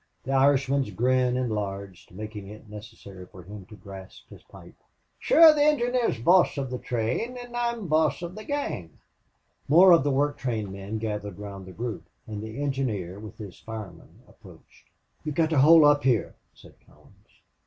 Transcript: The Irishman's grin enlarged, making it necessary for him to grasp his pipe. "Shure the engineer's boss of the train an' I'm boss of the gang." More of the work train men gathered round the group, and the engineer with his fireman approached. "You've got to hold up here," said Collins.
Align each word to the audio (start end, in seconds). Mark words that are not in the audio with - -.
The 0.23 0.31
Irishman's 0.31 0.89
grin 0.89 1.37
enlarged, 1.37 2.09
making 2.11 2.47
it 2.47 2.67
necessary 2.67 3.27
for 3.27 3.43
him 3.43 3.67
to 3.67 3.75
grasp 3.75 4.29
his 4.31 4.41
pipe. 4.41 4.73
"Shure 5.19 5.53
the 5.53 5.61
engineer's 5.61 6.17
boss 6.19 6.57
of 6.57 6.71
the 6.71 6.79
train 6.79 7.37
an' 7.37 7.51
I'm 7.53 7.87
boss 7.87 8.23
of 8.23 8.33
the 8.33 8.43
gang." 8.43 8.97
More 9.67 9.91
of 9.91 10.03
the 10.03 10.09
work 10.09 10.39
train 10.39 10.71
men 10.71 10.97
gathered 10.97 11.37
round 11.37 11.67
the 11.67 11.71
group, 11.71 12.05
and 12.25 12.41
the 12.41 12.63
engineer 12.63 13.19
with 13.19 13.37
his 13.37 13.59
fireman 13.59 14.23
approached. 14.27 14.87
"You've 15.23 15.35
got 15.35 15.51
to 15.51 15.59
hold 15.59 15.83
up 15.83 16.01
here," 16.03 16.33
said 16.55 16.73
Collins. 16.87 17.41